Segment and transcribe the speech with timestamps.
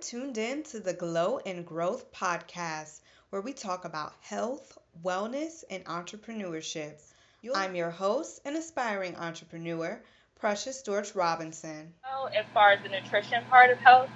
[0.00, 3.00] tuned in to the Glow and Growth podcast,
[3.30, 7.00] where we talk about health, wellness, and entrepreneurship.
[7.54, 10.02] I'm your host and aspiring entrepreneur,
[10.38, 11.94] Precious Dorch Robinson.
[12.02, 14.10] So, as far as the nutrition part of health,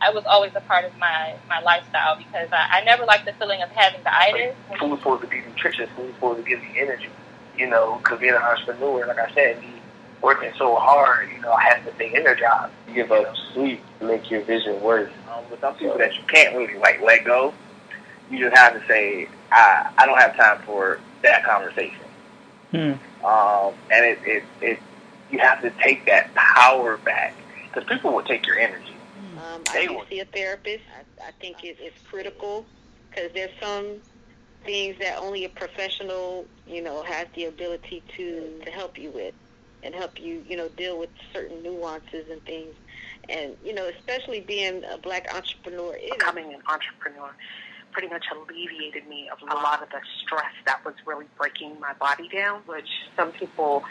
[0.00, 3.32] I was always a part of my, my lifestyle because I, I never liked the
[3.34, 4.56] feeling of having the itis.
[4.80, 5.88] Food supposed to be nutritious.
[5.96, 7.10] Food supposed to give you energy.
[7.56, 9.81] You know, because being an entrepreneur, like I said, me
[10.22, 12.72] working so hard, you know, I have to stay energized.
[12.88, 15.10] You give up sleep to make your vision work.
[15.30, 17.52] Um, with some people that you can't really like let go,
[18.30, 21.98] you just have to say, I I don't have time for that conversation.
[22.70, 22.92] Hmm.
[23.24, 24.78] Um, and it, it it
[25.30, 28.94] you have to take that power back because people will take your energy.
[29.36, 30.06] Um, I They do will.
[30.08, 30.84] see a therapist.
[30.96, 32.64] I, I think it, it's critical
[33.10, 33.96] because there's some
[34.64, 39.34] things that only a professional, you know, has the ability to to help you with
[39.82, 42.74] and help you, you know, deal with certain nuances and things.
[43.28, 47.30] And you know, especially being a black entrepreneur, it becoming an entrepreneur
[47.92, 51.92] pretty much alleviated me of a lot of the stress that was really breaking my
[51.94, 53.84] body down, which some people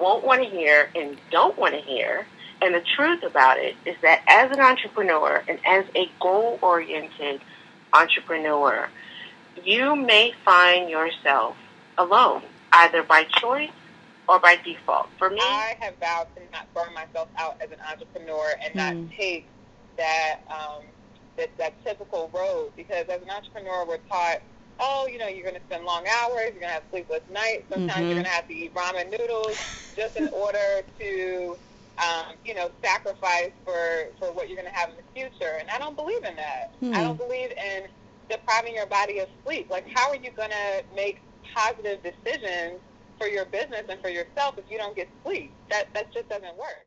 [0.00, 2.26] won't want to hear and don't want to hear.
[2.62, 7.40] And the truth about it is that as an entrepreneur and as a goal oriented
[7.92, 8.88] entrepreneur,
[9.64, 11.56] you may find yourself
[11.98, 13.70] alone, either by choice
[14.28, 15.08] or by default.
[15.18, 18.94] For me, I have vowed to not burn myself out as an entrepreneur and not
[18.96, 19.16] Mm.
[19.16, 19.48] take
[19.98, 20.84] that um,
[21.38, 24.38] that that typical road because as an entrepreneur we're taught,
[24.80, 27.64] oh, you know, you're going to spend long hours, you're going to have sleepless nights,
[27.70, 28.08] sometimes Mhm.
[28.08, 29.58] you're going to have to eat ramen noodles
[29.96, 31.58] just in order to
[31.98, 35.58] um, you know, sacrifice for, for what you're going to have in the future.
[35.60, 36.74] And I don't believe in that.
[36.80, 36.94] Hmm.
[36.94, 37.84] I don't believe in
[38.30, 39.68] depriving your body of sleep.
[39.70, 41.22] Like, how are you going to make
[41.54, 42.80] positive decisions
[43.22, 45.54] for your business and for yourself if you don't get sleep?
[45.70, 46.80] That, that just doesn't work.